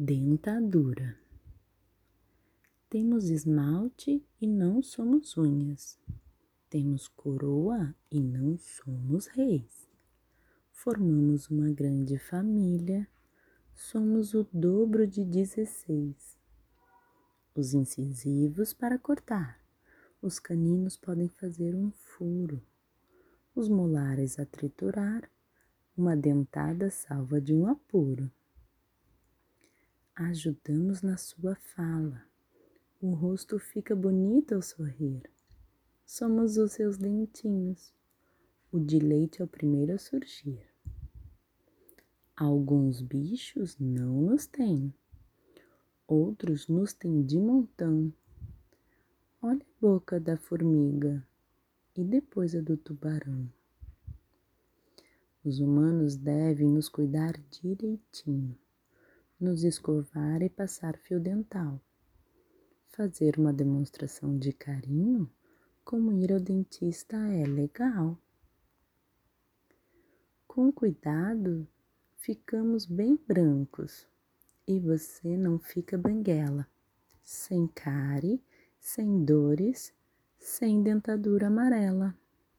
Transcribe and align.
Dentadura. 0.00 1.18
Temos 2.88 3.30
esmalte 3.30 4.24
e 4.40 4.46
não 4.46 4.80
somos 4.80 5.36
unhas. 5.36 5.98
Temos 6.70 7.08
coroa 7.08 7.92
e 8.08 8.20
não 8.20 8.56
somos 8.58 9.26
reis. 9.26 9.90
Formamos 10.70 11.50
uma 11.50 11.72
grande 11.72 12.16
família, 12.16 13.08
somos 13.74 14.34
o 14.34 14.46
dobro 14.52 15.04
de 15.04 15.24
dezesseis. 15.24 16.38
Os 17.52 17.74
incisivos 17.74 18.72
para 18.72 19.00
cortar, 19.00 19.60
os 20.22 20.38
caninos 20.38 20.96
podem 20.96 21.28
fazer 21.28 21.74
um 21.74 21.90
furo, 21.90 22.62
os 23.52 23.68
molares 23.68 24.38
a 24.38 24.46
triturar, 24.46 25.28
uma 25.96 26.16
dentada 26.16 26.88
salva 26.88 27.40
de 27.40 27.52
um 27.52 27.66
apuro 27.66 28.30
ajudamos 30.20 31.00
na 31.00 31.16
sua 31.16 31.54
fala. 31.54 32.24
O 33.00 33.12
rosto 33.14 33.56
fica 33.56 33.94
bonito 33.94 34.52
ao 34.52 34.60
sorrir. 34.60 35.22
Somos 36.04 36.56
os 36.56 36.72
seus 36.72 36.98
dentinhos. 36.98 37.94
O 38.72 38.80
de 38.80 38.98
leite 38.98 39.40
é 39.40 39.44
o 39.44 39.48
primeiro 39.48 39.94
a 39.94 39.98
surgir. 39.98 40.60
Alguns 42.36 43.00
bichos 43.00 43.78
não 43.78 44.22
nos 44.22 44.46
têm, 44.46 44.92
outros 46.06 46.66
nos 46.66 46.92
têm 46.92 47.22
de 47.22 47.38
montão. 47.38 48.12
Olha 49.40 49.62
a 49.62 49.80
boca 49.80 50.18
da 50.18 50.36
formiga 50.36 51.24
e 51.96 52.02
depois 52.02 52.56
a 52.56 52.60
do 52.60 52.76
tubarão. 52.76 53.48
Os 55.44 55.60
humanos 55.60 56.16
devem 56.16 56.68
nos 56.68 56.88
cuidar 56.88 57.34
direitinho 57.50 58.58
nos 59.40 59.62
escovar 59.62 60.42
e 60.42 60.48
passar 60.48 60.96
fio 60.96 61.20
dental. 61.20 61.80
Fazer 62.88 63.38
uma 63.38 63.52
demonstração 63.52 64.36
de 64.36 64.52
carinho, 64.52 65.30
como 65.84 66.12
ir 66.12 66.32
ao 66.32 66.40
dentista, 66.40 67.16
é 67.16 67.46
legal. 67.46 68.18
Com 70.46 70.72
cuidado, 70.72 71.68
ficamos 72.16 72.84
bem 72.84 73.18
brancos 73.28 74.08
e 74.66 74.80
você 74.80 75.36
não 75.36 75.58
fica 75.58 75.96
banguela, 75.96 76.66
sem 77.22 77.66
cárie, 77.68 78.42
sem 78.80 79.24
dores, 79.24 79.94
sem 80.38 80.82
dentadura 80.82 81.46
amarela. 81.46 82.16